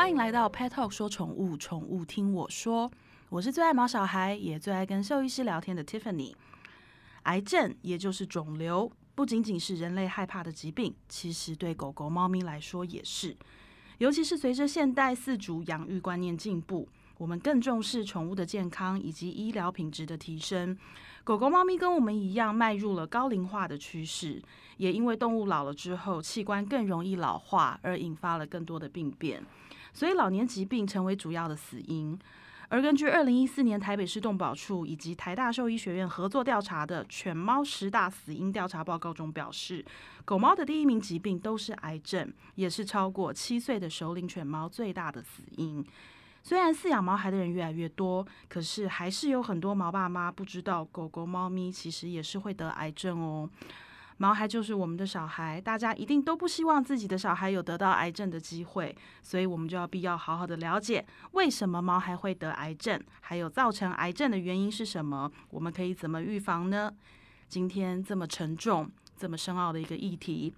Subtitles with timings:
[0.00, 2.90] 欢迎来到 Pet Talk 说宠物，宠物听我说。
[3.28, 6.32] 我是最爱毛小孩，也最爱跟兽医师聊天的 Tiffany。
[7.24, 13.36] 癌症也就是肿瘤，不仅仅是人类害怕的疾病，其实对狗狗、猫咪来说也是。
[13.98, 20.78] 尤其是随着现代饲主养育观念进步，我们更重视宠物的健康以及医疗品质的提升。
[21.22, 24.42] 狗狗、猫咪跟我们一样，迈入了高龄化的趋势，
[24.78, 29.44] 也因为动物老了之后，器官更容易老化，而引发了更多的病变，
[29.92, 32.18] 所以老年疾病成为主要的死因。
[32.68, 39.84] 而根据二零一四年台北市动保处以及台大兽医学院合作调查的犬猫十大死因调查报告中表示，
[40.24, 45.84] 狗猫的第一名疾病都是癌症，也是超过七岁的首领犬猫最大的死因。
[46.44, 53.50] 虽然饲养毛孩的人越来越多，可是还是有很多毛爸妈不知道，狗狗、猫咪其实也是会得癌症哦。
[54.22, 66.92] 毛孩就是我们的小孩，大家一定都不希望自己的小孩有得到癌症的机会，所以我们就要必要好好的了解为什么毛孩会得癌症，还有造成癌症的原因是什么，我们可以怎么预防呢？
[67.48, 70.52] 今天这么沉重、这么深奥的一个议题。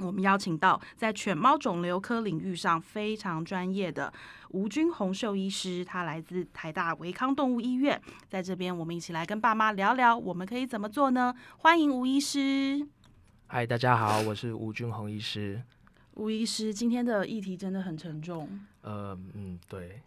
[0.00, 4.12] 我们邀请到在犬猫肿瘤科领域上非常专业的
[4.50, 11.34] 吴君红兽医师，他来自台大维康动物医院，在这边我们一起来跟爸妈聊聊，我们可以怎么做呢？
[11.58, 12.88] 欢迎吴医师。
[13.46, 15.62] 嗨，大家好，我是吴君红医师。
[16.14, 18.48] 吴医师，今天的议题真的很沉重。
[18.82, 20.00] 呃，嗯，对。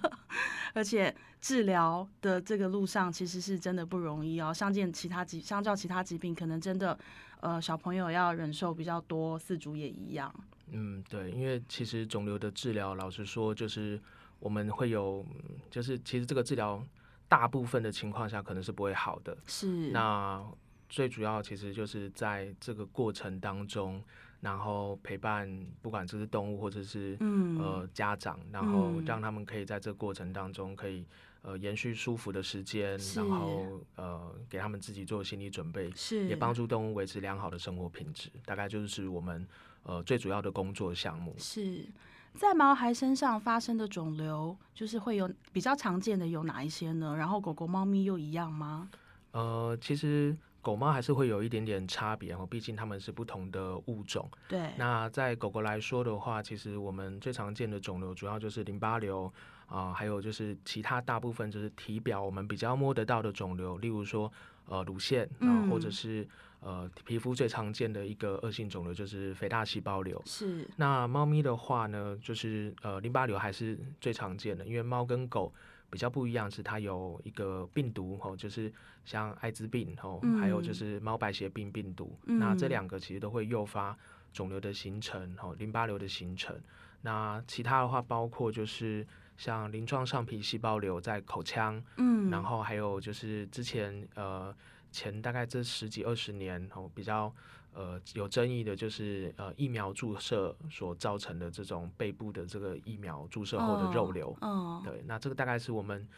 [0.74, 4.52] 而且治疗的这个路上，其实是真的不容易哦。
[4.52, 6.98] 相见其他疾，相较其他疾病，可能真的。
[7.46, 10.34] 呃，小朋友要忍受比较多，四主也一样。
[10.72, 14.00] 嗯，对，因为其实肿瘤的治疗，老实说，就是
[14.40, 15.24] 我们会有，
[15.70, 16.82] 就是其实这个治疗
[17.28, 19.36] 大部分的情况下可能是不会好的。
[19.46, 19.92] 是。
[19.92, 20.44] 那
[20.88, 24.02] 最主要其实就是在这个过程当中，
[24.40, 25.48] 然后陪伴，
[25.80, 31.06] 不管这是动物或者是呃家长，然后让他们可以在这个过程当中可以。
[31.46, 39.46] 呃，延续舒服的时间，然后呃，给他们自己做心理准备，是也帮助动物维持良好的生活品质，大概就是我们
[39.84, 41.32] 呃最主要的工作项目。
[41.38, 41.86] 是
[42.34, 47.14] 在毛孩身上发生的肿瘤，就是会有比较常见的有哪一些呢？
[47.16, 48.90] 然后狗狗、猫咪又一样吗？
[49.30, 54.28] 呃，其实狗猫还是会有一点点差别哦，毕竟它们是不同的物种。
[54.48, 54.72] 对。
[54.76, 59.32] 那在狗狗来说的话，其实我们最常见的肿瘤主要就是淋巴瘤。
[59.66, 64.32] 啊，还有就是其他大部分就是体表我们比较摸得到的肿瘤，例如说
[64.66, 66.26] 呃乳腺啊，或者是
[66.60, 70.22] 呃皮肤最常见的一个恶性肿瘤就是肥大细胞瘤。
[70.24, 70.64] 是。
[70.76, 75.52] 那猫咪的话呢，就是呃淋巴瘤还是最常见的，因为猫跟狗
[75.90, 78.72] 比较不一样，是它有一个病毒吼，就是
[79.04, 83.98] 像艾滋病吼，还有就是猫白血病病毒，那这两个其实都会诱发
[84.32, 86.56] 肿瘤的形成吼，淋巴瘤的形成。
[87.02, 89.04] 那其他的话包括就是。
[89.36, 94.54] 像鳞状上皮细胞瘤在口腔，嗯，然后还有就是之前呃
[94.90, 97.32] 前大概这十几二十年哦比较
[97.74, 106.08] 呃有争议的就是呃疫苗注射所造成的这种背部的这个疫苗注射后的肉瘤，嗯，对，那这个大概是我们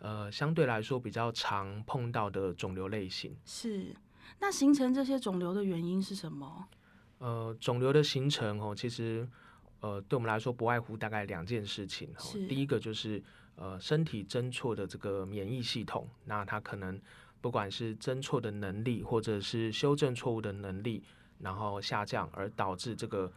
[0.00, 3.34] 呃相对来说比较常碰到的肿瘤类型。
[3.44, 3.96] 是，
[4.38, 6.66] 那形成这些肿瘤的原因是什么？
[7.18, 9.26] 呃，肿瘤的形成哦，其实。
[9.80, 12.08] 呃，对我们来说不外乎大概两件事情。
[12.48, 13.22] 第一个就是
[13.56, 17.00] 呃，身体侦错的这个免疫系统，那它可能
[17.40, 21.02] 不管是侦错的能力，或者是修正错误的能力，
[21.38, 23.30] 然后下降，而导致这个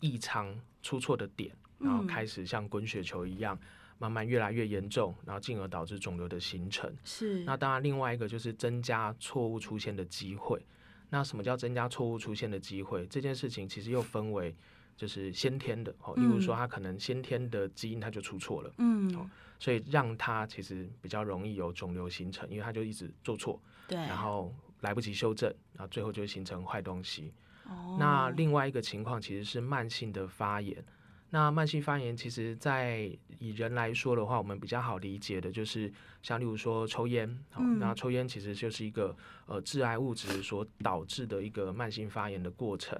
[0.00, 3.58] 异常出错的点，然后开始像滚雪球一样，
[3.98, 6.92] 慢慢越来越严重，然后进而导致肿瘤的形成。
[7.04, 7.42] 是。
[7.44, 10.64] 那当然，另外一个就是增加错误出现的机会。
[11.10, 13.06] 那什么叫增加错误出现的机会？
[13.06, 14.54] 这件事情其实又分为。
[14.96, 19.28] 就是先天的哦，例如说他可能先天的基因他就出错了，嗯，
[19.58, 27.32] 所以让他其实比较容易有肿瘤形成，因为他就一直做错，对，然后来不及修正，然后最后就形成坏东西。
[27.66, 30.84] 哦，那另外一个情况其实是慢性的发炎。
[31.30, 35.92] 那慢性发炎其实，在以人来说的话，我们比较好理解的就是
[36.22, 39.16] 像例如说抽烟，嗯，那抽烟其实就是一个
[39.46, 42.96] 呃致癌物质所导致的一个慢性发炎的过程。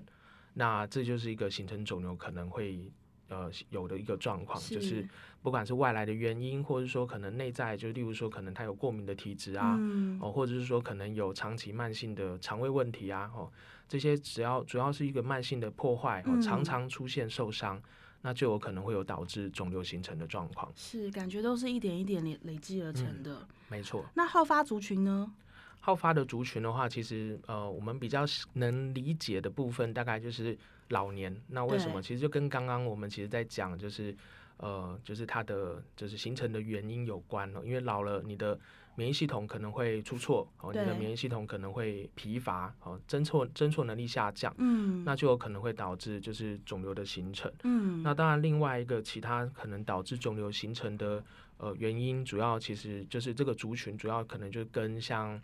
[0.55, 2.91] 那这就是一个形成肿瘤可能会
[3.29, 5.07] 呃有的一个状况，就是
[5.43, 9.77] 不管是外来的原因，或者说可能内在，就例如说可能他有过敏的体质啊，
[10.21, 13.51] 哦，或者是说可能有长期慢性的肠胃问题啊，哦，
[13.89, 17.83] 这些只要主要是一个慢性的破坏，哦，常常出现受伤，
[18.23, 20.71] 那就有可能会有导致肿瘤形成的状况。
[20.77, 23.47] 是，感觉都是一点一点累累积而成的。
[23.69, 24.05] 没错。
[24.15, 25.33] 那好发族群呢？
[25.85, 30.57] 好发的族群的话，其实呃，我们比较能理解的部分，大概就是
[30.89, 31.31] 老年。
[31.49, 32.01] 那为什么？
[32.01, 34.17] 其实就跟刚刚我们其实在讲，就是
[34.57, 37.63] 呃，就是它的就是形成的原因有关了。
[37.67, 38.59] 因为老了，你的
[38.95, 47.53] 免疫系统可能会出错，哦，你的免疫系统可能会疲乏，哦，侦错侦错能力下降，嗯，那就有可能会导致就是肿瘤的形成。
[47.65, 51.23] 嗯，那当然，另外一个其他可能导致肿瘤形成的
[51.59, 55.39] 呃原因，主要其实就是这个族群主要可能就跟像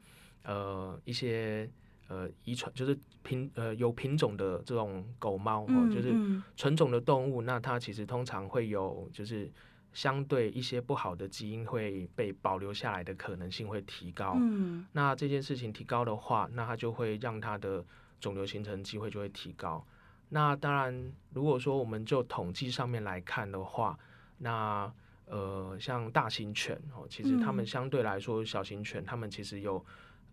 [0.45, 1.69] 呃一些
[2.09, 9.51] 呃遗传就是品呃有品种的这种狗猫哦，嗯就是嗯纯种的动物，那它其实通常会有就是
[9.93, 14.37] 相对一些不好的基因会被保留下来的可能性会提高。
[14.41, 17.85] 嗯那这件事情提高的话，那它就会让它的
[18.21, 19.85] 肿瘤形成机会就会提高。
[20.33, 23.99] 那当然，如果说我们就统计上面来看的话，
[24.39, 24.93] 那
[25.27, 29.85] 呃，像大型犬哦，其实它们嗯相对来说，小型犬它们其实有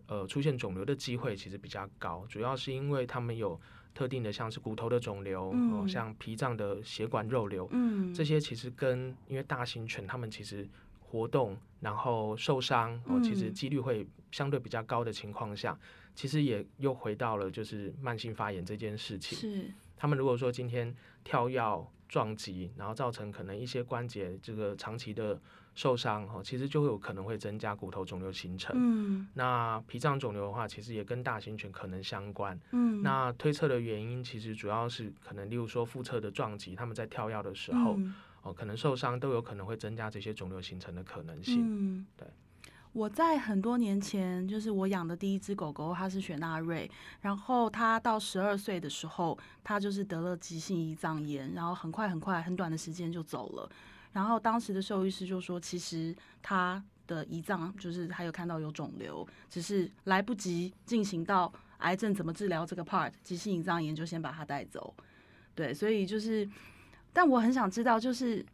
[0.08, 3.60] 呃出现肿瘤的机会其实比较高，主要是因为他们有
[3.94, 5.54] 特定的像是骨头的肿瘤，
[5.88, 10.68] 像脾脏的血管肉瘤，嗯，这些其实跟因为大型犬它们其实
[11.00, 13.54] 活动然后受伤哦，其实嗯。
[13.54, 15.78] 几率会相对比较高的情况下，
[16.14, 19.38] 其实也又回到了就是慢性发炎这件事情。
[19.38, 19.72] 是。
[19.96, 25.42] 他们如果说今天跳药撞击，然后造成可能一些关节这个长期的
[25.78, 28.76] 受伤哦，其实就会有可能会增加骨头肿瘤形成。
[28.76, 32.60] 嗯那脾脏肿瘤的话，其实也跟大型犬可能相关。
[32.72, 41.64] 嗯，那推测的原因其实主要是可能，例如说腹侧的撞击，他们在跳跃的时候，嗯哦，可能受伤都有可能会增加这些肿瘤形成的可能性。
[41.64, 42.28] 嗯，对。
[42.94, 46.90] 我在很多年前，就是我养的第一只狗狗，它是雪纳瑞。
[47.22, 53.70] 然后它到十二岁的时候，它就是得了急性胰脏炎，然后很快很快很短的时间就走了。
[54.12, 64.94] 然后当时的兽医师就说，其实他的胰脏就是还有看到有肿瘤，只是来不及进行到癌症怎么治疗这个 part，急性胰脏炎就先把它带走。
[65.54, 66.48] 对，所以就是，
[67.14, 68.46] 但我很想知道，就是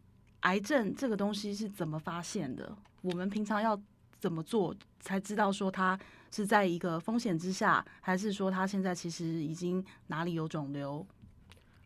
[0.41, 2.75] 癌症这个东西是怎么发现的？
[3.01, 3.79] 我们平常要
[4.19, 5.99] 怎么做才知道说它
[6.31, 11.05] 是在一个风险之下，还是说它现在其实已经哪里有肿瘤？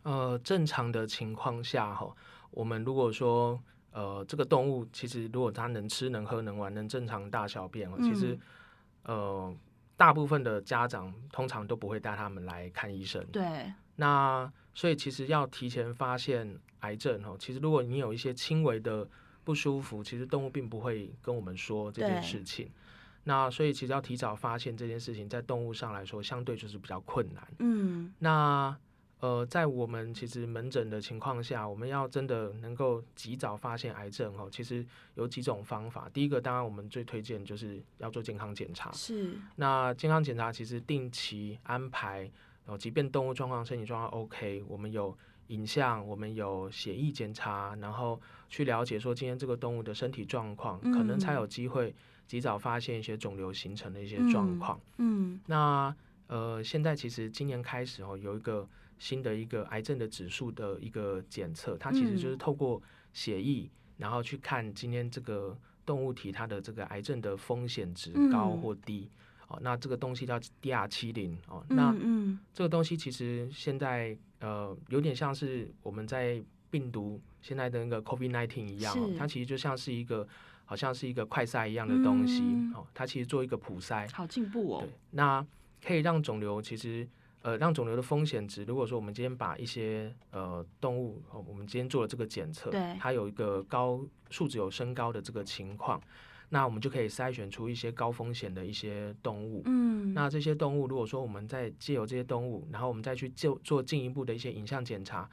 [0.04, 2.16] 呃，正常的情况下，哈，
[2.52, 3.60] 我们如果说
[3.92, 8.38] 呃这个动物其实如果它能吃能喝能玩能正常大小便，哦，其实
[9.04, 9.58] 嗯呃
[9.96, 13.26] 大部分的家长通常都不会带他们来看医生。
[13.32, 19.08] 对，那所以其实要提前发现癌症哦，其实如果你有一些轻微的
[19.44, 22.70] 不舒服，其实动物并不会跟我们说这件事情。
[23.24, 27.46] 那所以其实要提早发现这件事情，在动物上来说，相对就是比较困难。
[27.60, 28.78] 嗯那
[29.20, 34.86] 呃，在我们其实门诊的情况下，我们要真的能够及早发现癌症哦，其实
[35.16, 36.08] 有几种方法。
[36.14, 38.92] 第一个，当然我们最推荐就是要做健康检查。
[38.92, 42.30] 是，那健康检查其实定期安排，
[42.66, 45.18] 哦，即便动物状况、身体状况 OK，我们有
[45.48, 51.96] 影像，我们有血液检查，然后去了解说今天这个动物的身体状况，可能才嗯有机会
[52.28, 54.80] 及早发现一些肿瘤形成的一些状况。
[54.98, 55.96] 嗯那
[56.28, 58.68] 呃，现在其实今年开始哦，有一个
[59.00, 62.38] 新的一个癌症的指数的一个检测，它其实就是嗯。
[62.38, 62.82] 透过
[63.14, 68.62] 血液，然后去看今天这个动物体它的这个癌症的风险值高嗯。
[68.62, 69.10] 或低。
[69.50, 71.96] 哦，那这个东西叫 DR 七零哦，那
[72.54, 80.28] 这个东西其实现在呃有点像是我们在病毒现在的那个 COVID nineteen 一样、哦，它其实就像是一个
[80.66, 82.74] 好像是一个快筛一样的东西、嗯。
[82.74, 84.82] 哦，它其实做一个普筛，好进步哦。
[84.82, 85.48] 对，，那
[85.82, 87.08] 可以让肿瘤其实
[87.42, 96.02] 呃让肿瘤的风险值，如果说我们今天把一些呃动物，哦我们今天做了这个检测，它有一个高数值有升高的这个情况，
[96.50, 99.62] 那我们就可以筛选出一些高风险的一些动物。
[99.66, 105.30] 嗯，那这些动物，如果说我们再借由这些动物，然后我们再去就做进一步的一些影像检查，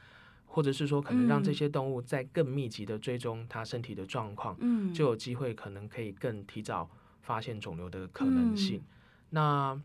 [0.47, 6.89] 或者是说可能让这嗯些动物再更密集的追踪它身体的状况，嗯就有机会可能可以更提早
[7.23, 8.79] 发现肿瘤的可能性。
[8.79, 8.85] 嗯
[9.31, 9.81] 那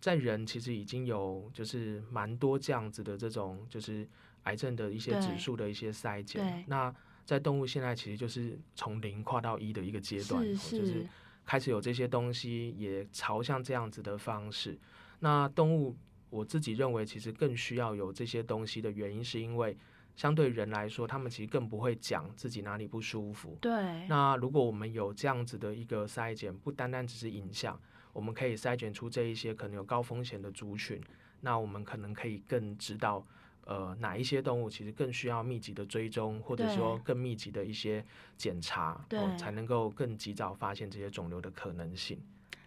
[0.00, 4.08] 在人其实已经有就是蛮多这样子的这种就是
[4.44, 6.64] 癌症的一些指数的一些筛对检。
[6.68, 11.06] 那在动物现在其实就是从零跨到一的一个阶段，就是是，
[11.44, 14.78] 开始有这些东西，也朝向这样子的方式。
[15.20, 15.96] 那动物，
[16.30, 19.76] 我自己认为其实更需要有这些东西的原因，是因为
[20.16, 23.58] 相对人来说，他们其实更不会讲自己哪里不舒服。
[23.60, 27.78] 对，那如果我们有这样子的一个筛检，不单单只是影像，
[28.18, 31.00] 我们可以筛选出这一些可能有高风险的族群，
[31.40, 33.24] 那我们可能可以更知道。
[33.64, 38.04] 呃，哪一些动物其实更需要密集的追踪，或者说更密集的一些
[38.36, 42.18] 检查，对哦，才能够更及早发现这些肿瘤的可能性。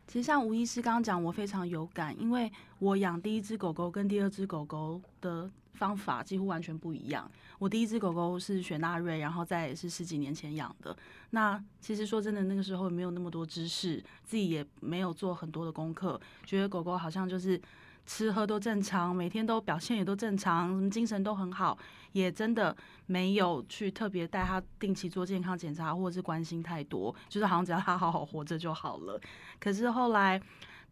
[0.07, 7.29] 其实像吴医师刚刚讲，我非常有感，因为我养第一只狗狗跟第二只狗狗的方法几乎完全不一样。
[7.57, 10.95] 我第一只狗狗是雪纳瑞，然后再是十几年前养的。
[11.29, 17.61] 那其实说真的，那个时候没有那么多知识，自己也没有做很多的功课，觉得狗狗好像就是
[18.05, 21.77] 吃喝都正常，每天都表现也都正常，什么精神都很好，
[22.11, 29.19] 也真的没有去特别带他定期做健康检查，或者是关心太多，就是好像只要他好好活着就好了。
[29.59, 30.41] 可是后来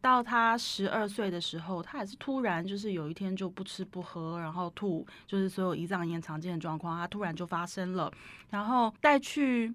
[0.01, 8.09] 到他十二岁的时候，他还是突然就是有一天就不吃不喝，然后吐，就是所有胰脏炎常见的状况，他突然就发生了。
[8.49, 9.73] 然后带去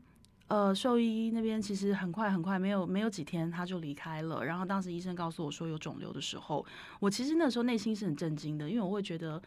[0.49, 4.45] 呃兽医那边，其实很快很快，没有没有几天他就离开了。
[4.45, 6.65] 然后当时医生告诉我说有肿瘤的时候，
[7.01, 9.43] 我其实那时候内心是很震惊的，因为我会觉得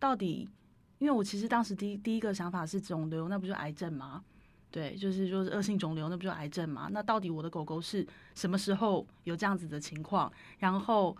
[0.00, 0.48] 到底，
[0.98, 4.24] 因为我其实当时第第一个想法是肿瘤，那不就癌症吗？
[4.70, 6.88] 对，就是说是恶性肿瘤，那不就癌症吗？
[6.90, 10.30] 那到底我的狗狗是什么时候有这样子的情况？
[10.58, 11.16] 然后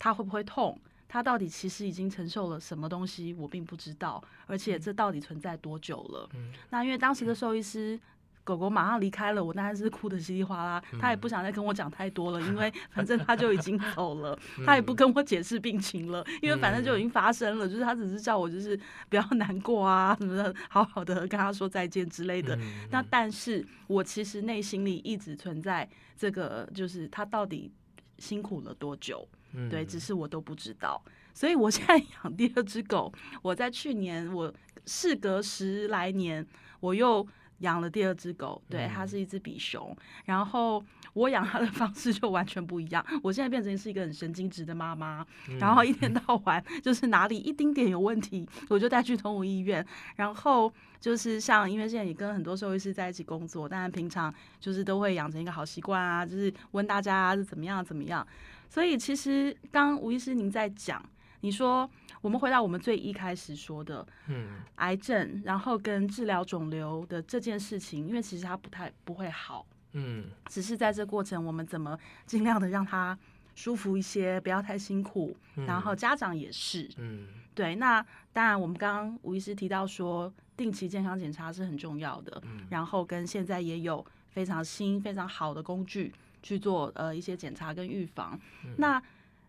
[0.00, 0.76] 它会不会痛？
[1.06, 3.32] 它到底其实已经承受了什么东西？
[3.34, 6.28] 我并不知道，而且这到底存在多久了？
[6.34, 8.00] 嗯那因为当时的兽医师。
[8.44, 10.82] 狗狗马上离开了，我当然是哭的稀里哗啦。
[11.00, 17.68] 他也不想再跟我讲太多了，因为 反正他就已经走了， 他也不跟我解释病情了，因为反正就已经发生了。
[17.68, 22.58] 就是他只是叫我就是不要 难过啊什么的，好好的跟他说再见之类的。
[22.90, 27.70] 那但是我其实内心里一直存在这个，就是他到底
[28.18, 29.28] 辛苦了多久？
[29.70, 31.00] 对，只是我都不知道。
[31.32, 34.52] 所以我现在养第二只狗，我在去年我
[34.84, 36.44] 事隔十来年，
[36.80, 37.24] 我又。
[37.62, 39.96] 养了第二只狗，对，它是一只比熊。
[40.24, 43.04] 然后我养它的方式就完全不一样。
[43.22, 45.26] 我现在变成是一个很神经质的妈妈，
[45.58, 49.84] 然后一天到晚就是哪里一丁点有问题，我就带去动物医院。
[50.16, 58.26] 然后就是像，因为现在也跟很多兽医师在一起工作，当然平常就是都会养成一个好习惯啊，就是问大家是怎么样怎么样。
[58.68, 61.02] 所以其实刚吴医师您在讲，
[61.40, 61.88] 你说。
[62.22, 73.18] 我们回到我们最一开始说的，嗯，癌症，然后跟治疗肿瘤的这件事情，因为其实它不太不会好，嗯，只是在这过程，我们怎么尽量的让它
[73.56, 75.36] 舒服一些，不要太辛苦，
[75.66, 77.74] 然后家长也是，嗯，对。
[77.74, 78.00] 那
[78.32, 88.38] 当然，我们刚刚吴医师提到说，定期健康检查是很重要的，嗯，然后跟现在也有非常新、非常好的工具去做呃一些检查跟预防。
[88.76, 89.02] 那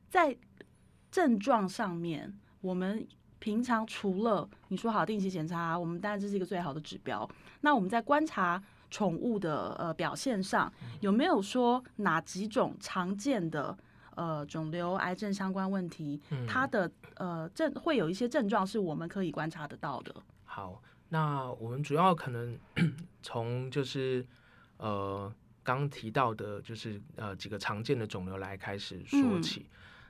[0.09, 0.35] 在
[1.11, 2.35] 症状上面。
[2.63, 3.05] 我们
[3.39, 7.29] 平常除了你说好定期检查，我们当然这是一个最好的指标。
[7.59, 13.77] 那我们在观察宠物的呃表现上，有没有说哪几种常见的
[14.15, 20.15] 呃肿瘤、癌症相关问题，它的呃症会有一些症状是我们可以观察得到的？
[20.45, 22.57] 好，那我们主要可能
[23.21, 24.25] 从就是
[24.77, 25.29] 呃
[25.63, 29.65] 刚提到的，就是呃几个常见的肿瘤来开始说起。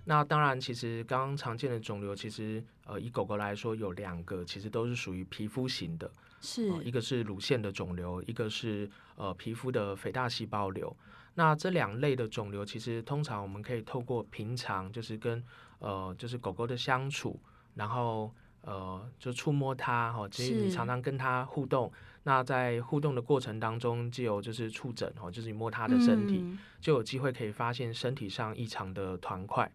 [0.06, 10.94] 那当然，其实刚刚常见的肿瘤，其实呃，以狗狗来说，有两个，其实都是属于皮肤型的，是一个是乳腺的肿瘤，一个是呃皮肤的肥大细胞瘤。
[11.36, 15.42] 那这两类的肿瘤，其实通常我们可以透过平常就是跟
[15.80, 17.40] 呃就是狗狗的相处，
[17.76, 18.30] 然后
[18.62, 21.92] 呃就触摸它哈，其实你常常跟它互动。
[22.26, 26.42] 那在互动的过程当中，就有就是触诊哦，就是你摸它的身体，
[26.80, 29.70] 就有机会可以发现身体上异常的团块。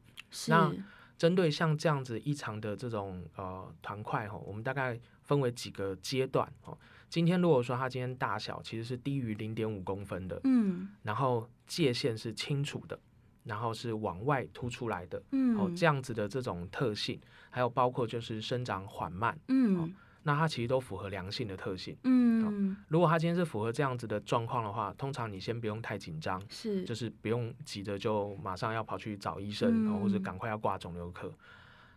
[0.49, 0.73] 那
[1.17, 6.77] 针对像这样子异常的这种呃团块哈，我们大概分为几个阶段哦。
[7.09, 12.99] 今天如果说它今天大小其实是低于零点五公分的，嗯，然后界限是清楚的，
[13.45, 17.21] 然后是往外凸出来的，嗯，哦这样子的这种特性，
[17.51, 19.95] 还有包括就是生长缓慢，嗯。
[20.29, 21.97] 那它其实都符合良性的特性。
[22.05, 31.33] 嗯，如果它今天是符合这样子的状况的话，通常你先不用太紧张，是，就是不用急着就马上要跑去找医生，或者赶快要挂肿瘤科。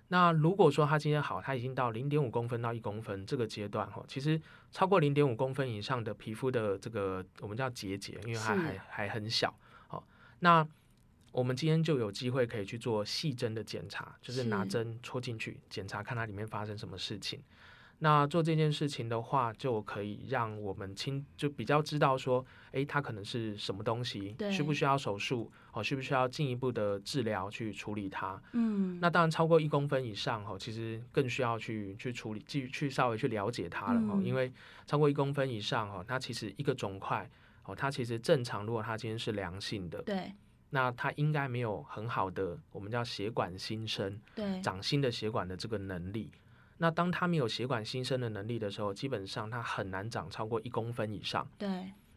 [0.08, 9.54] 那如果说它今天好，它已经到零点五公分到一公分这个阶段哈，其实超过零点五公分以上的皮肤的这个我们叫结节，因为它还还很小。
[9.88, 10.02] 好，
[10.40, 10.66] 那
[11.34, 17.42] 我们今天就有机会可以去做细针的检查，就是拿针戳进去检查，看它里面发生什么事情。
[18.04, 28.42] 那做这件事情的话，就可以让我们清就比较知道说，哎，它可能是什么东西，需不需要手术，哦，需不需要进一步的治疗去处理它？
[28.54, 34.52] 嗯，那当然超过一公分以上，哦，其实更需要去去处理，去去稍微去了解它了，哈，因为
[34.88, 37.30] 超过一公分以上，哦，它其实一个肿块，
[37.66, 40.34] 哦，它其实正常，如果它今天是良性的，对，
[40.72, 46.32] 那它应该没有很好的我们叫血管新生，对，长新的血管的这个能力。
[46.82, 51.48] 那当它没有血管新生的能力的时候，基本上它很难长超过一公分以上。
[51.60, 51.70] 对。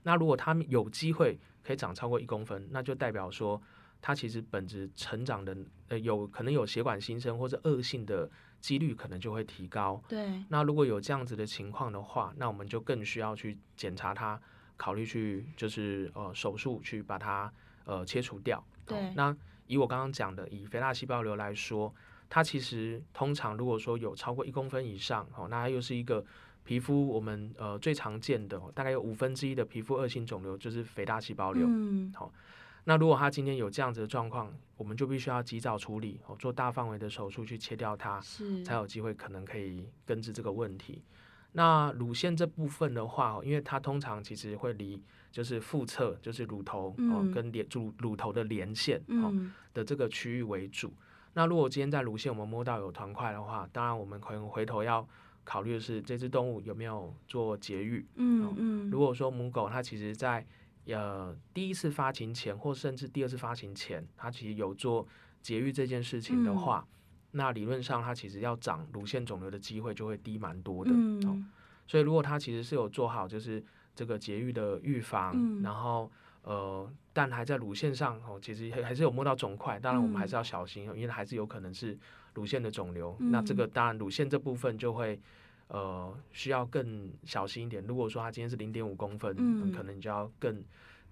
[0.05, 3.61] 那如果它有机会可以长超过一公分，那就代表说
[4.01, 5.55] 它其实本质成长的
[5.89, 8.27] 呃有可能有血管新生或者恶性的
[8.59, 10.03] 几率可能就会提高。
[10.09, 14.41] 对，那如果有这样子的情况的话，那我们就更需要去检查它，
[14.79, 17.53] 考虑去就是呃手术去把它
[17.85, 18.65] 呃切除掉。
[18.87, 21.95] 对那以我刚刚讲的，以肥大细胞瘤来说，
[22.29, 26.25] 它其实通常如果说有超过一公分以上，哦，那它又是一个
[26.65, 31.67] 皮肤我们呃最常见的，大概有五分之一的皮肤恶性肿瘤就是肥大细胞瘤。
[31.69, 32.13] 嗯，
[32.85, 41.03] 那如果它今天有这样子的状况，我们就必须要及早处理，哦，做大范围的手术去切掉它，是，才有机会可能可以根治这个问题。
[41.53, 45.01] 那乳腺这部分的话，因为它通常其实会离
[45.31, 46.91] 就是腹侧，就是乳头
[47.33, 49.01] 跟连乳乳头的连线
[49.73, 50.93] 的这个区域为主。
[51.35, 55.07] 那如果今天在乳腺我们摸到有团块的话，当然我们可能回头要
[55.45, 58.07] 考虑的是这只动物有没有做节育。
[58.15, 60.47] 嗯嗯，如果说母狗它其实在
[60.87, 65.07] 呃第一次发情前，或甚至第二次发情前，它其实有做
[65.43, 66.87] 节育这件事情的嗯话，
[67.33, 70.91] 那理论上它其实要长乳腺肿瘤的机会就会低蛮多的。
[70.91, 71.51] 哦嗯
[71.87, 73.63] 所以如果它其实是有做好就是
[73.95, 76.11] 这个节育的预防，嗯然后
[76.45, 81.99] 呃，但还在乳腺上哦，其实还还是有摸到肿块，当然我们还是要小心，因为还是有可能是
[82.35, 83.17] 乳腺的肿瘤。
[83.19, 85.19] 那这个嗯当然乳腺这部分就会
[85.69, 87.83] 呃需要更小心一点。
[87.87, 90.63] 如果说它今天是零点五公分，嗯可能你就要更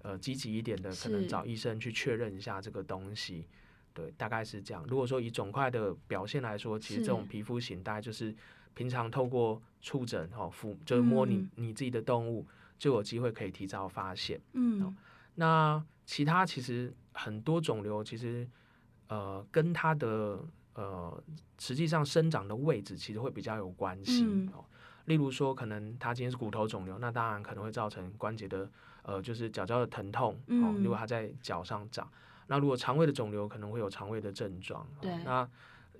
[0.03, 3.47] 呃积极一点的，可能找医生去确认一下这个东西。
[3.95, 4.85] 对，大概是这样。
[4.89, 8.35] 如果说以肿块的表现来说，其实这种皮肤型大概就是
[8.75, 12.47] 平常透过触诊哦，抚就是摸你、嗯你自己的动物，
[12.79, 14.41] 就有机会可以提早发现。
[14.53, 14.95] 嗯
[15.35, 18.49] 那其他其实很多肿瘤其实
[19.09, 20.41] 呃跟它的
[20.75, 21.23] 呃
[21.59, 24.65] 实际上生长的位置其实会比较有关系、嗯哦。
[25.07, 28.71] 例如说，可能它今天是骨头肿瘤，那当然可能会造成关节的
[29.03, 30.39] 呃就是脚脚的疼痛哦。
[30.47, 32.09] 嗯如果它在脚上长，
[32.47, 34.83] 那如果肠胃的肿瘤可能会有肠胃的症状。
[34.83, 35.49] 哦对那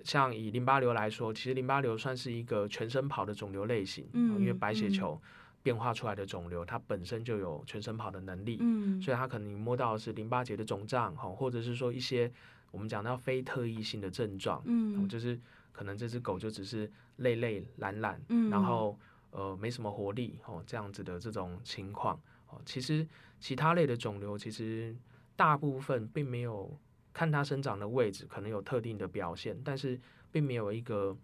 [0.03, 5.21] 像以淋巴瘤来说，其实淋巴瘤算是一个全身跑的肿瘤类型，嗯哦因为白血嗯球
[5.63, 8.57] 变化出来的肿瘤，它本身就有全身跑的能力。
[8.59, 12.29] 嗯，所以它可能摸到的是淋巴结的肿胀，哈，或者是说一些
[12.69, 15.39] 我们讲到非特异性的症状，哦嗯就是
[15.71, 18.99] 可能这只狗就只是累累懒懒，嗯然后
[19.31, 23.07] 呃没什么活力，哦这样子的这种情况，哦，其实
[23.39, 24.93] 其他类的肿瘤其实
[25.37, 26.77] 大部分并没有
[27.13, 29.97] 看它生长的位置，可能有特定的表现，但是
[30.29, 31.15] 并没有一个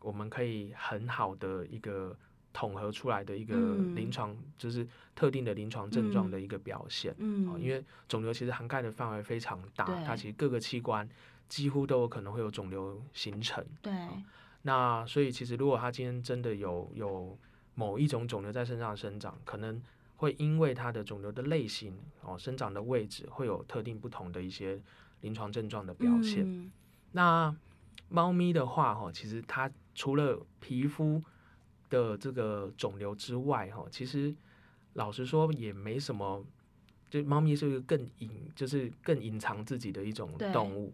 [0.00, 2.16] 我们可以很好的一个。
[2.58, 7.14] 统合出来的一个嗯临床，就是特定的临床症状的一个表现。
[7.18, 11.06] 嗯哦，因为肿瘤其实涵盖的范围非常大，它其实各个器官
[11.50, 13.62] 几乎都有可能会有肿瘤形成。
[13.82, 13.92] 对
[14.62, 17.38] 那所以其实如果它今天真的有有
[17.74, 19.78] 某一种肿瘤在身上生长，可能
[20.16, 24.80] 会因为它的肿瘤的类型哦生长的位置会有特定不同的一些
[25.20, 26.42] 临床症状的表现。
[26.46, 26.72] 嗯
[27.12, 27.54] 那
[28.08, 31.22] 猫咪的话，哈，其实它除了皮肤
[31.90, 34.34] 的这个肿瘤之外，哈，其实
[34.94, 36.44] 老实说也没什么。
[37.08, 40.92] 就猫咪是一个更隐，就是更隐藏自己的一种动物。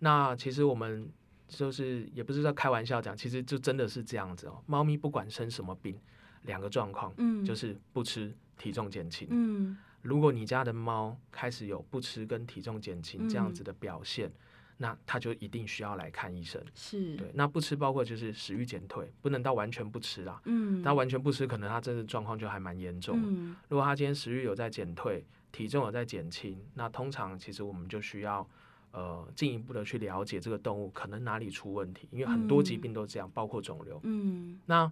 [0.00, 1.08] 那其实我们
[1.46, 4.60] 就是也不是在开玩笑讲，其实就真的是这样子哦。
[4.66, 5.96] 猫咪不管生什么病，
[6.42, 9.28] 两个状况，嗯就是不吃，体重减轻。
[9.30, 14.28] 嗯如果你家的猫开始有不吃跟体重减轻这样嗯子的表现，
[14.76, 16.62] 那他就一定需要来看医生。
[16.74, 20.40] 是对，那不吃包括就是食欲减退，不能到完全不吃啦。
[20.44, 23.20] 嗯他完全不吃，可能他真的状况就还蛮严重。
[23.22, 28.46] 嗯如果他今天食欲有在减退，体重有在减轻，那通常其实我们就需要
[28.92, 34.00] 呃进一步的去了解这个动物可能哪里出问题，因为很多疾嗯病都这样，包括肿瘤。
[34.04, 34.90] 嗯那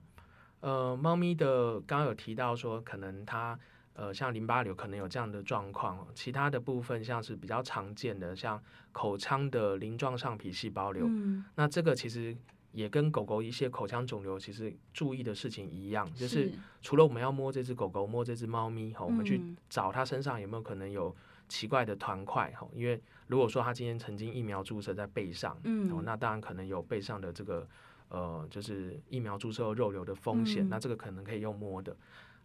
[0.61, 3.59] 呃，猫咪的刚刚有提到说，可能它
[3.95, 11.45] 呃像淋巴瘤可能有这样的状况，其他的部分像是比较常见的，像口腔的鳞状上皮细胞瘤，嗯。
[11.55, 12.37] 那这个其实
[12.73, 16.51] 也跟狗狗一些口腔肿瘤其实注意的事情一样，就是
[16.81, 19.57] 除了我们要摸这只狗狗、摸这只猫咪哈，我们去嗯。
[19.69, 21.15] 找它身上有没有可能有
[21.49, 27.69] 奇怪的团块哈，因为如果说它今天曾经疫苗注射在背上，嗯哦，那当然可能有背上的这个
[28.09, 31.97] 呃，就是疫苗注射后肉瘤的风险，嗯那这个可能可以用摸的。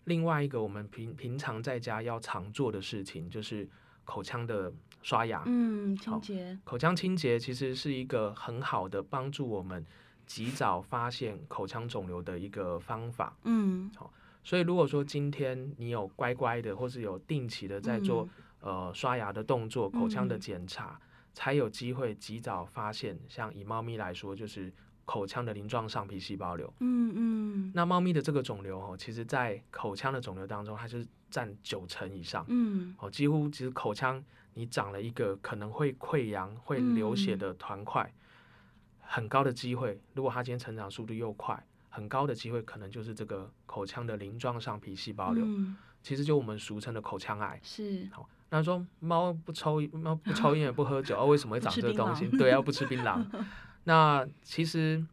[0.05, 3.67] 另外一个我们平平常在家要常做的事情就是
[4.03, 9.85] 口腔的刷牙，嗯清洁口腔清洁其实是一个很好的帮助我们
[10.25, 13.35] 及早发现口腔肿瘤的一个方法。
[13.43, 14.11] 嗯好
[14.43, 20.99] 所以如果说今天你有乖乖的，或是有定期的在做、呃刷牙的动作、口腔的嗯检查，
[21.33, 23.17] 才有机会及早发现。
[23.27, 24.71] 像以猫咪来说，就是
[25.05, 26.71] 口腔的鳞状上皮细胞瘤。
[26.79, 38.13] 嗯嗯那猫咪的这个肿瘤哦，其实在口腔的肿瘤当中，它就是占九成以上嗯哦，几乎其实口腔你长了一个可能会溃疡、会流血嗯的团块，
[39.01, 47.59] 很高的机会，如果它今天成长速度又快，很高的机会可能就是这个口腔的鳞状上皮细胞瘤，嗯，其实就我们俗称的口腔癌。
[47.61, 52.27] 是好，那说猫不抽猫不抽烟也不喝酒， 哦，为什么会长这个东西？
[52.29, 53.23] 榔对，要不吃槟榔。
[53.85, 55.05] 那其实，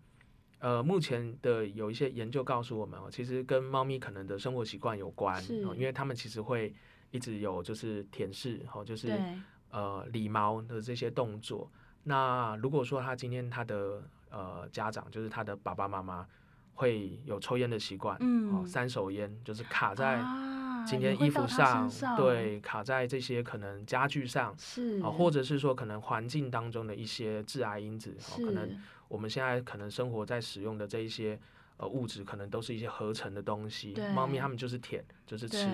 [0.59, 6.75] 呃，目前的有一些研究告诉我们哦，其实跟猫咪可能的生活习惯有关，哦，因为它们其实会
[7.11, 9.09] 一直有就是舔舐，哦，就是，
[9.71, 11.71] 呃理毛的这些动作。
[12.05, 16.27] 那如果说他今天他的呃家长就是他的爸爸妈妈
[16.75, 18.19] 会有抽烟的习惯，哦，
[18.63, 20.53] 嗯三手烟就是卡在啊
[20.87, 24.55] 今天衣服上，上，对，卡在这些可能家具上。
[24.59, 28.69] 是啊，或者是说可能环境当中的一些致癌因子，哦，可能
[29.09, 31.39] 我们现在可能生活在使用的这一些
[31.77, 33.95] 呃物质，可能都是一些合成的东西。
[34.15, 35.69] 猫咪对它们就是舔，就是吃，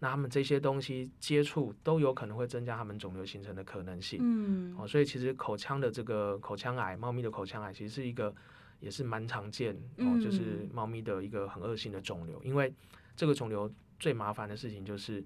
[0.00, 4.18] 那它们这些东西接触都有可能会增加它们肿瘤形成的可能性。
[4.22, 8.34] 嗯哦，所以其实口腔的这个口腔癌，猫咪的口腔癌其实是一个
[8.80, 12.42] 也是蛮常见哦，就是嗯猫咪的一个很恶性的肿瘤。
[12.42, 12.72] 因为
[13.16, 13.70] 这个肿瘤
[14.04, 15.24] 最麻烦的事情就是，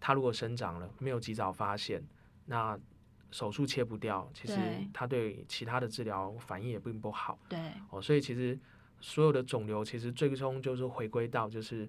[0.00, 2.02] 它如果生长了，没有及早发现，
[2.46, 2.76] 那
[3.30, 8.02] 手术切不掉，其实对它对其他的治疗反应也并不好对，哦。
[8.02, 8.58] 所以其实
[9.00, 11.88] 所有的肿瘤其实最终就是回归到就是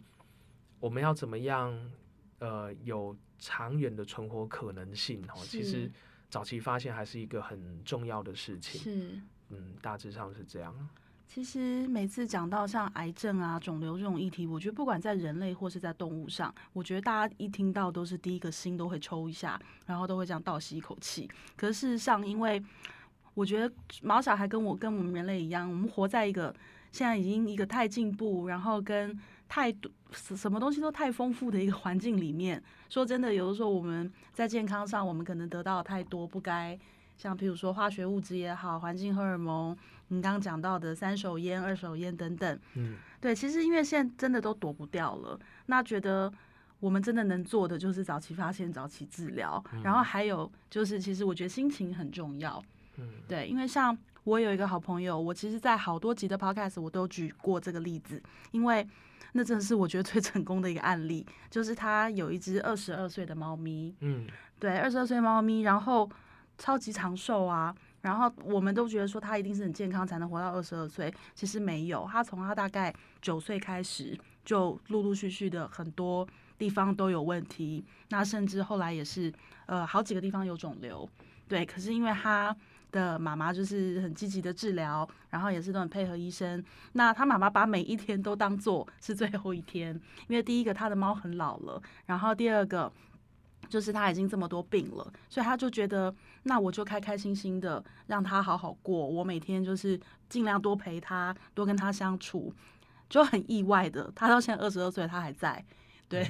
[0.79, 1.73] 我们要怎么样
[2.37, 5.41] 呃有长远的存活可能性哦。
[5.43, 5.91] 其实
[6.29, 8.79] 早期发现还是一个很重要的事情。
[8.79, 9.19] 是。
[9.49, 10.71] 嗯，大致上是这样。
[11.27, 21.29] 其实每次讲到像癌症啊、肿瘤这种议题，我觉得不管在人类或是在动物上，我觉得大家一听到都是第一个心都会抽一下，然后都会这样倒吸一口气。
[21.55, 22.63] 可是事实上，因为
[23.33, 26.55] 我觉得毛小孩跟我跟我们人类一样，我们活在一个
[26.91, 29.15] 现在已经一个太进步，然后跟
[29.49, 32.63] 太多什什么东西都太丰富的一个环境里面。
[32.89, 36.79] 说真的，有的时候我们在健康上，我们可能得到太多不该。
[37.17, 39.75] 像譬如说化学物质也好，环境荷尔蒙，
[40.09, 46.31] 你刚刚讲到的三手烟、二手烟等等，嗯，对，其实因为现在真的都躲不掉了，那觉得
[46.79, 52.63] 我们真的能做的就是早期发现、早期治疗，然后还有就是，其实我觉得心情很重要，
[52.97, 58.87] 嗯，对，因为像我有一个好朋友，我其实，在好多集的 podcast 我都举过这个例子，因为
[59.33, 64.25] 那真的是我觉得最成功的一个案例，就是他有一只二十二岁的猫咪，嗯，
[64.57, 66.09] 对，二十二岁猫咪，然后
[66.57, 67.75] 超级长寿啊。
[68.07, 76.25] 然后我们都觉得说他一定是很健康才能活到二十二岁，其实没有，他从他大概九岁开始就陆陆续续的很多
[76.57, 79.29] 地方都有问题，那甚至后来也是
[79.65, 81.05] 呃好几个地方有肿瘤，
[81.49, 82.55] 对，可是因为他
[82.93, 86.63] 的妈妈就是很积极的治疗，然后也是都很配合医生。
[86.93, 89.93] 那他妈妈把每一天都当做是最后一天，
[90.29, 92.89] 因为第一个他的猫很老了，然后第二个
[93.69, 99.99] 就是他已经这么多病了，所以他就觉得那我就开开心心的让他好好过，我每天就是
[100.29, 102.53] 尽量多陪他，多跟他相处。
[103.09, 105.63] 就很意外的，他到现在二十二岁，他还在。
[106.09, 106.25] 对，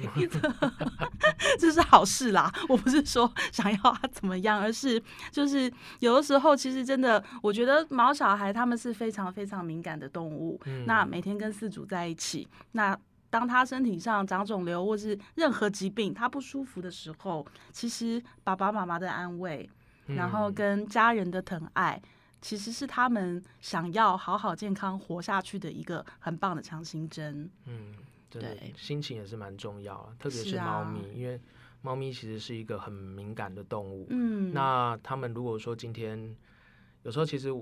[1.58, 2.52] 这是好事啦。
[2.68, 10.60] 我不是说想要他怎么样，而是就是有的时候，其实真的，我觉得毛小孩他们是非常非常敏感的动物。
[10.66, 12.96] 嗯那每天跟饲主在一起，那
[13.30, 19.68] 当他身体上长肿瘤或是任何疾病，他不舒服的时候，其实爸爸妈妈的安慰，
[20.06, 22.00] 然后嗯跟家人的疼爱。
[22.40, 27.50] 其实是他们想要好好健康活下去的一个很棒的强心针。
[27.64, 27.96] 嗯，
[28.30, 31.40] 真的对心情也是蛮重要啊，特别是是猫啊咪，因为
[31.82, 34.06] 猫咪其实是一个很敏感的动物。
[34.10, 36.36] 嗯，那他们如果说今天
[37.02, 37.52] 有时候其实，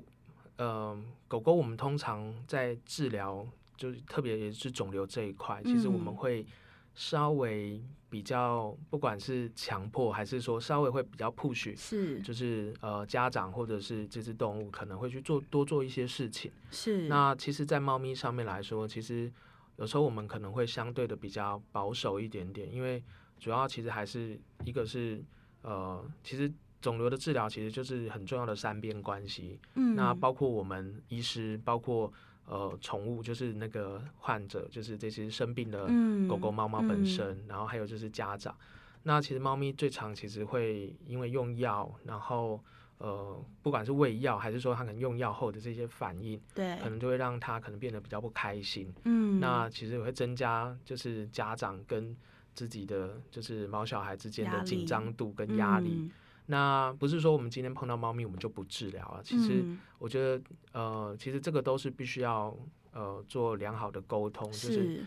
[0.59, 0.95] 呃，
[1.27, 3.47] 狗狗我们通常在治疗，
[3.77, 6.47] 就是特别也是肿瘤这一块，其实我们嗯会
[6.95, 16.51] 稍微比较，不管是强迫还是说稍微会比较 push，是就是呃家长或者是这只动物可能会去做多做一些事情。
[16.71, 19.31] 是，那其实，在猫咪上面来说，其实
[19.77, 23.03] 有时候我们可能会相对的比较保守一点点，因为
[23.39, 25.23] 主要其实还是一个是
[25.61, 29.59] 呃，其实肿瘤的治疗其实就是很重要的三边关系。
[29.75, 32.11] 嗯，那包括我们医师，包括
[32.47, 38.57] 呃宠物，就是那个患者，就是这些生病的嗯狗狗、猫猫本身，然后还有就是家长。
[39.03, 42.61] 那其实猫咪最常其实会因为用药，然后
[42.99, 48.93] 呃，不管是喂药还是说它可能用药后的这些反应，对，可能就会让它可能变得比较不开心。
[49.05, 52.17] 嗯，那其实也会增加就是家长跟
[52.55, 55.91] 自己的就是毛小孩之间的紧张度跟压力。
[55.93, 56.11] 嗯
[56.47, 59.79] 那不是说我们今天碰到猫咪我们就不治疗了，其实嗯。
[59.99, 62.57] 我觉得呃，其实这个都是必须要
[62.93, 64.73] 呃做良好的沟通，就是。
[64.73, 65.05] 是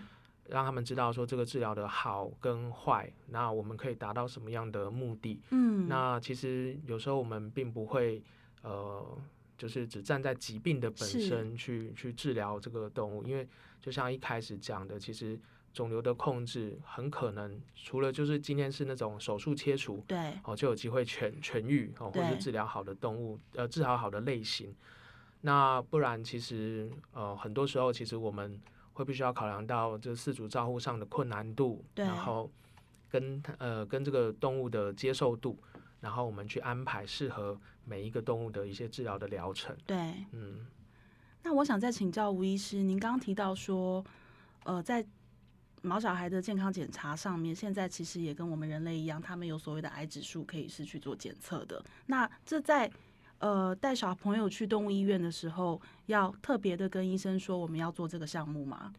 [0.49, 5.39] 让他们知道说这个治疗的好跟坏，那我们可以达到什么样的目的。
[5.51, 8.19] 嗯，那其实有时候我们并不会
[8.63, 9.15] 呃，
[9.59, 13.47] 就是只站在疾病的本身去去治疗这个动物，因为
[13.79, 15.39] 就像一开始讲的，其实
[15.79, 20.03] 肿瘤的控制很可能除了就是今天是那种手术切除。
[20.05, 24.75] 对哦，就有机会痊痊愈哦，或者是治疗好的动物，呃，治疗好的类型。
[25.39, 28.59] 那不然，其实呃，很多时候其实我们
[28.91, 32.51] 会必须要考量到这四主照护上的困难度，对然后
[33.09, 35.57] 跟呃跟这个动物的接受度，
[36.01, 39.73] 然后我们去安排适合每一个动物的一些治疗的疗程。
[39.85, 39.97] 对。
[40.33, 40.67] 嗯，
[41.41, 44.03] 那我想再请教吴医师，您刚刚提到说，
[44.65, 45.05] 呃，在
[45.81, 51.83] 毛小孩的健康检查上面，现在其实也跟我们人类一样，他们有所谓的癌指数可以是去做检测的。
[52.07, 52.89] 那这在
[53.39, 58.93] 呃带小朋友去动物医院的时候，要特别的跟医生说我们要做这个项目吗？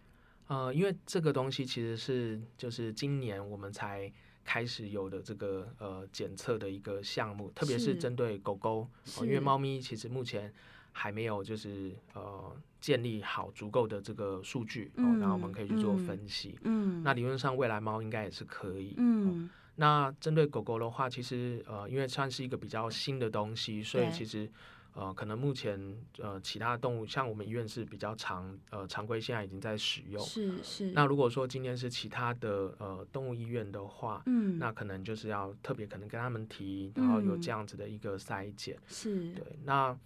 [0.49, 4.11] 呃，因为这个东西其实是就是今年我们才
[4.45, 8.89] 开始有的这个呃检测的一个项目，特别是是针对狗狗，
[9.19, 10.53] 呃、因为猫咪其实目前
[10.91, 16.59] 还没有就是呃建立好足够的这个数据，哦，然后我们嗯可以去做嗯分析。
[16.63, 18.95] 嗯，那理论上未来猫应该也是可以。
[18.99, 24.51] 嗯那针对狗狗的话，其实呃，因为算是一个比较新的东西，所以其实
[24.93, 25.81] 呃，可能目前
[26.19, 30.23] 呃其他动物，像我们医院是比较常呃常规现在已经在使用。
[30.23, 38.77] 是是，那如果说今天是其他的呃动物医院的话，嗯那可能就是要特别可能跟他们提，然后有嗯这样子的一个筛检。
[38.87, 39.97] 是对，那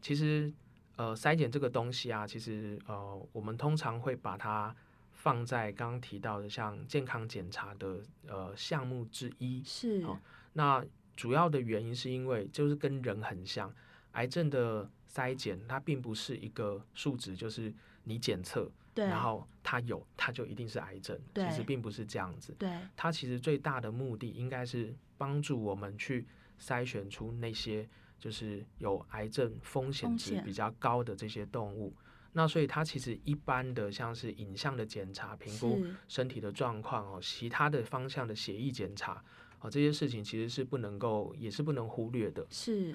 [0.00, 0.52] 其实
[0.96, 4.74] 呃筛检这个东西啊，其实呃我们通常会把它
[5.12, 9.62] 放在刚刚提到的像健康检查的呃项目之一。
[9.64, 10.18] 是好
[10.52, 13.72] 那主要的原因是因为就是跟人很像，
[14.12, 17.72] 癌症的筛检它并不是一个数值，就是
[18.04, 21.18] 你检测，对，然后它有，它就一定是癌症。
[21.32, 22.54] 对其实并不是这样子。
[22.58, 26.26] 对它其实最大的目的应该是帮助我们去
[26.60, 31.92] 筛选出那些就是有癌症风险值比较高的这些动物。
[32.32, 39.24] 那所以它其实一般的像是影像的检查、评估身体的状况哦，其他的方向的血液检查
[39.60, 42.46] 哦，这些事情其实是不能够，也是不能忽略的。
[42.50, 42.94] 是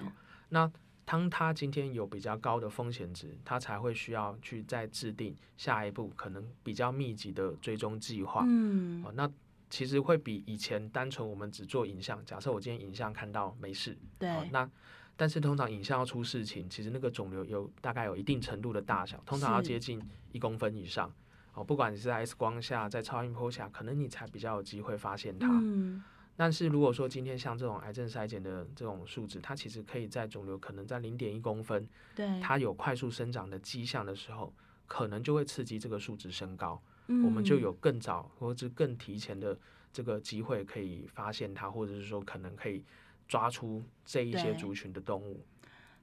[0.50, 0.70] 那
[1.04, 8.44] 当他今天有比较高的风险值，他才会需要去再制定下一步可能比较密集的追踪计划。
[8.46, 9.28] 嗯哦，那
[9.68, 12.24] 其实会比以前单纯我们只做影像。
[12.24, 14.70] 假设我今天影像看到没事，对哦，那
[15.16, 21.12] 但是通常影像要出事情，其实那个肿瘤有大概有一定程度的大小，通常要接近一公分以上。
[21.54, 25.48] 哦，不管你是在 X 光下，在超音波下，可能你才比较有机会发现它。
[25.50, 26.02] 嗯
[26.34, 34.52] 但是如果说今天像这种癌症筛检的这种数值，它其实可以在肿瘤可能在零点一公分，对，它有快速生长的迹象的时候，
[34.86, 36.82] 可能就会刺激这个数值升高。
[37.06, 39.56] 我们就嗯有更早或者更提前的
[39.92, 42.82] 这个机会可以发现它，或者是说可能可以
[43.32, 45.40] 抓出这一些族群的动物。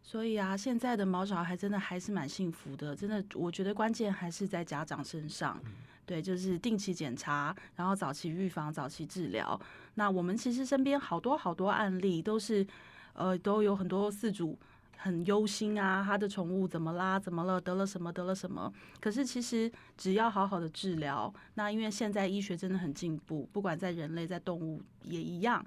[0.01, 5.61] 所以啊，现在的毛小孩真的还是蛮幸福的，真的，我觉得关键还是在家长身上。
[6.07, 9.59] 对，就是定期检查，然后早期预防、早期治疗。
[9.93, 12.65] 那我们其实身边好多好多案例都是，
[13.13, 14.57] 呃，都有很多饲主
[14.97, 17.19] 很忧心啊，他的宠物怎么啦？
[17.19, 17.61] 怎么了？
[17.61, 18.11] 得了什么？
[18.11, 18.73] 得了什么？
[18.99, 25.63] 可是其实只要好好的治疗，那因为现在医学真的很进步，不管在人类在动物也一样。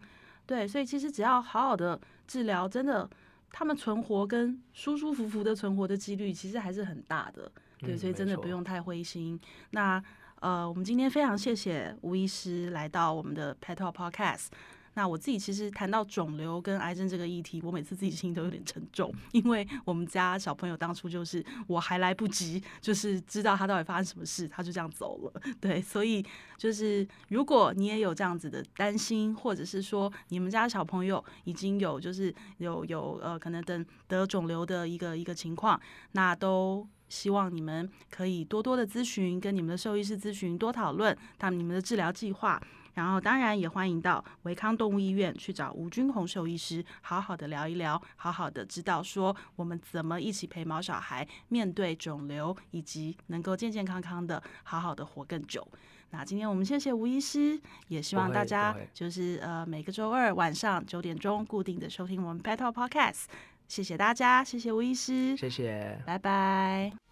[0.47, 3.09] 对，所以其实只要好好的治疗，真的。
[3.55, 9.39] 他们存活跟舒舒服服的存活的几率其实还是很大的，对，嗯所以真的不用太灰心。
[9.73, 10.03] 那
[10.41, 14.47] 呃，我们今天非常谢谢吴医师来到我们的 Pet Talk Podcast。
[14.95, 25.43] 那我自己其实谈到肿瘤跟癌症这个议题，我每次自己心里都有点沉重，因为我们家小朋友当初就是我还来不及，就是知道他到底发生什么事，他就这样走了。
[25.61, 26.25] 对，所以
[26.59, 35.81] 就是如果你也有这样子的担心，或者是说你们家小朋友已经有就是有有呃可能等得肿瘤的一个一个情况，
[36.13, 42.61] 那都希望你们可以多多的咨询，跟你们的兽医师咨询，多讨论他们你们的治疗计划。
[42.95, 55.67] 然后，当然也欢迎到维康动物医院去找吴君红兽医师，好好的聊一聊，好好的知道说我们怎么一起陪毛小孩面对肿瘤，以及能够健健康康的好好的活更久。
[56.11, 63.25] 那今天我们谢谢吴医师，也希望大家就是呃每个周二晚上九点钟固定的收听我们 Pet Talk Podcast。
[63.67, 65.99] 谢谢大家，谢谢吴医师，谢谢。
[66.05, 67.12] 拜拜。